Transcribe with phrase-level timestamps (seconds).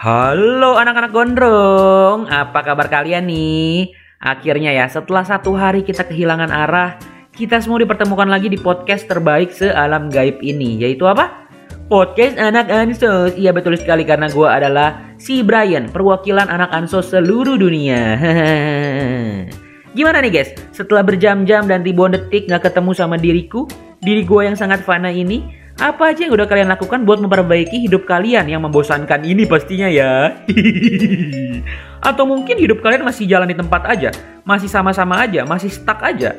[0.00, 3.92] Halo anak-anak gondrong, apa kabar kalian nih?
[4.16, 6.96] Akhirnya ya, setelah satu hari kita kehilangan arah,
[7.36, 11.44] kita semua dipertemukan lagi di podcast terbaik sealam gaib ini, yaitu apa?
[11.92, 13.36] Podcast Anak Ansos.
[13.36, 18.16] Iya betul sekali karena gue adalah si Brian, perwakilan anak Ansos seluruh dunia.
[20.00, 23.68] Gimana nih guys, setelah berjam-jam dan ribuan detik gak ketemu sama diriku,
[24.00, 28.04] diri gue yang sangat fana ini, apa aja yang udah kalian lakukan buat memperbaiki hidup
[28.04, 30.36] kalian yang membosankan ini pastinya ya?
[32.08, 34.12] Atau mungkin hidup kalian masih jalan di tempat aja,
[34.44, 36.36] masih sama-sama aja, masih stuck aja.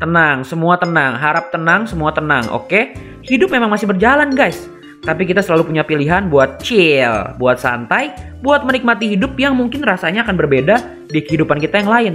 [0.00, 2.96] Tenang, semua tenang, harap tenang, semua tenang, oke?
[3.28, 4.64] Hidup memang masih berjalan guys.
[5.04, 8.10] Tapi kita selalu punya pilihan buat chill, buat santai,
[8.40, 12.14] buat menikmati hidup yang mungkin rasanya akan berbeda di kehidupan kita yang lain.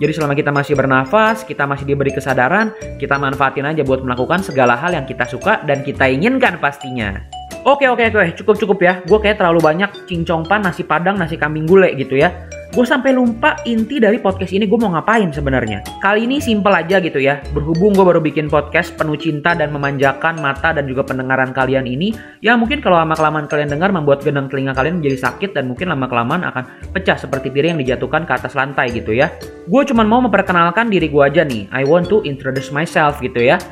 [0.00, 4.78] Jadi selama kita masih bernafas, kita masih diberi kesadaran, kita manfaatin aja buat melakukan segala
[4.78, 7.41] hal yang kita suka dan kita inginkan pastinya.
[7.62, 8.94] Oke oke oke, cukup cukup ya.
[9.06, 12.50] Gue kayak terlalu banyak cincongpan nasi padang, nasi kambing gulai gitu ya.
[12.74, 15.86] Gue sampai lupa inti dari podcast ini gue mau ngapain sebenarnya.
[16.02, 17.38] Kali ini simple aja gitu ya.
[17.54, 22.10] Berhubung gue baru bikin podcast penuh cinta dan memanjakan mata dan juga pendengaran kalian ini,
[22.42, 25.86] ya mungkin kalau lama kelamaan kalian dengar membuat gendang telinga kalian menjadi sakit dan mungkin
[25.94, 29.30] lama kelamaan akan pecah seperti piring yang dijatuhkan ke atas lantai gitu ya.
[29.70, 31.70] Gue cuma mau memperkenalkan diri gue aja nih.
[31.70, 33.62] I want to introduce myself gitu ya.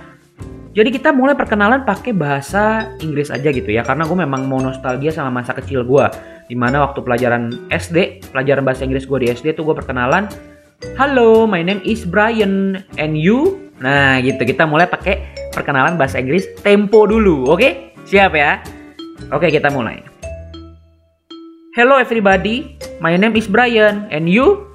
[0.71, 5.11] Jadi kita mulai perkenalan pakai bahasa Inggris aja gitu ya, karena gue memang mau nostalgia
[5.11, 6.07] sama masa kecil gue
[6.47, 10.27] di mana waktu pelajaran SD pelajaran bahasa Inggris gue di SD tuh gue perkenalan
[10.99, 13.71] halo my name is Brian and you?
[13.83, 14.43] Nah gitu.
[14.47, 17.59] Kita mulai pakai perkenalan bahasa Inggris tempo dulu oke?
[17.59, 17.73] Okay?
[18.07, 18.63] siap ya?
[19.35, 19.99] Oke kita mulai.
[21.75, 22.79] Hello everybody.
[23.03, 24.71] My name is Brian and you?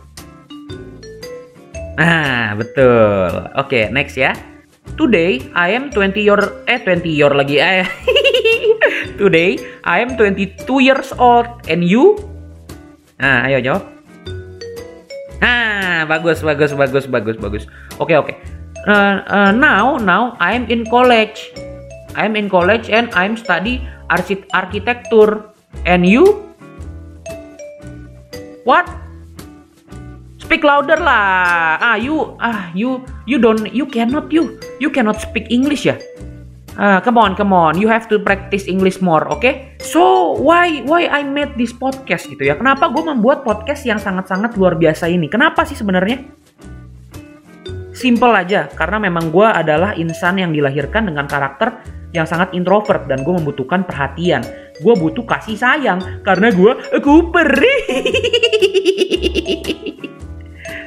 [1.96, 3.48] Nah betul.
[3.56, 4.36] Oke okay, next ya
[4.96, 6.40] Today I am 20 year
[6.72, 7.84] eh 20 year lagi eh
[9.20, 12.16] Today I am 22 years old and you?
[13.20, 13.84] Nah, ayo jawab.
[15.40, 17.64] Nah, bagus bagus bagus bagus bagus.
[18.00, 18.28] Oke okay, oke.
[18.32, 18.36] Okay.
[18.88, 21.52] Uh, uh, now now I am in college.
[22.16, 25.52] I am in college and I am study architecture.
[25.84, 26.56] And you?
[28.64, 28.88] What?
[30.66, 31.78] Louder lah.
[31.78, 35.94] Ah, you ah you you don't you cannot you you cannot speak English ya.
[36.76, 37.80] Ah, come on, come on.
[37.80, 39.40] You have to practice English more, oke?
[39.40, 39.80] Okay?
[39.80, 42.60] So, why why I made this podcast gitu ya?
[42.60, 45.32] Kenapa gue membuat podcast yang sangat-sangat luar biasa ini?
[45.32, 46.28] Kenapa sih sebenarnya?
[47.96, 51.80] Simple aja, karena memang gue adalah insan yang dilahirkan dengan karakter
[52.12, 54.44] yang sangat introvert dan gue membutuhkan perhatian.
[54.84, 57.56] Gue butuh kasih sayang karena gue Cooper.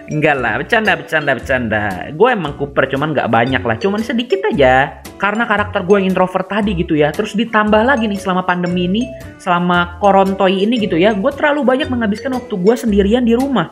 [0.09, 1.83] Enggak lah, bercanda, bercanda, bercanda.
[2.17, 5.05] Gue emang Cooper, cuman nggak banyak lah, cuman sedikit aja.
[5.21, 9.05] Karena karakter gue yang introvert tadi gitu ya, terus ditambah lagi nih selama pandemi ini,
[9.37, 13.69] selama korontoi ini gitu ya, gue terlalu banyak menghabiskan waktu gue sendirian di rumah.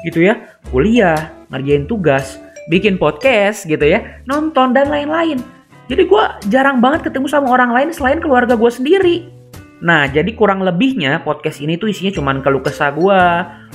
[0.00, 2.40] Gitu ya, kuliah, ngerjain tugas,
[2.72, 5.44] bikin podcast gitu ya, nonton dan lain-lain.
[5.92, 9.16] Jadi gue jarang banget ketemu sama orang lain selain keluarga gue sendiri.
[9.76, 13.22] Nah, jadi kurang lebihnya podcast ini tuh isinya cuman keluh kesah gue,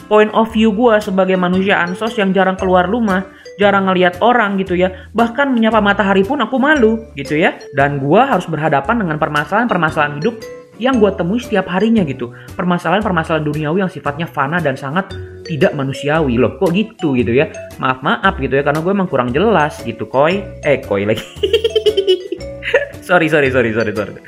[0.08, 3.26] point of view gue sebagai manusia ansos yang jarang keluar rumah,
[3.58, 7.58] jarang ngelihat orang gitu ya, bahkan menyapa matahari pun aku malu gitu ya.
[7.76, 10.36] Dan gue harus berhadapan dengan permasalahan-permasalahan hidup
[10.82, 12.34] yang gue temui setiap harinya gitu.
[12.58, 15.14] Permasalahan-permasalahan duniawi yang sifatnya fana dan sangat
[15.46, 16.58] tidak manusiawi loh.
[16.58, 17.54] Kok gitu gitu ya?
[17.78, 20.42] Maaf maaf gitu ya karena gue emang kurang jelas gitu koi.
[20.66, 21.22] Eh koi lagi.
[23.08, 24.22] sorry sorry sorry sorry sorry.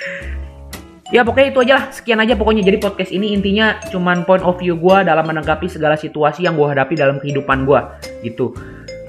[1.13, 2.65] Ya pokoknya itu aja lah, sekian aja pokoknya.
[2.65, 6.65] Jadi podcast ini intinya cuman point of view gue dalam menanggapi segala situasi yang gue
[6.65, 7.79] hadapi dalam kehidupan gue
[8.25, 8.49] gitu.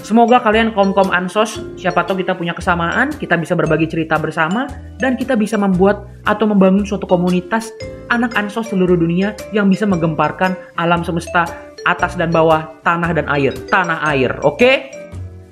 [0.05, 4.69] Semoga kalian kaum-kaum ansos, siapa tahu kita punya kesamaan, kita bisa berbagi cerita bersama,
[5.01, 7.73] dan kita bisa membuat atau membangun suatu komunitas
[8.13, 11.49] anak ansos seluruh dunia yang bisa menggemparkan alam semesta
[11.89, 13.57] atas dan bawah, tanah dan air.
[13.73, 14.61] Tanah air, oke?
[14.61, 14.93] Okay?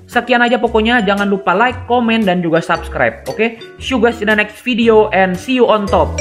[0.05, 3.33] Sekian aja pokoknya, jangan lupa like, comment, dan juga subscribe, oke?
[3.33, 3.57] Okay?
[3.81, 6.13] See you guys in the next video and see you on top.